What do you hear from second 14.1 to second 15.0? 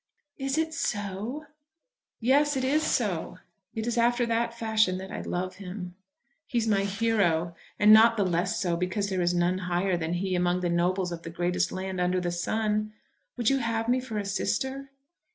a sister?"